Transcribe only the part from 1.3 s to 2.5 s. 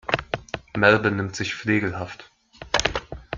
sich flegelhaft.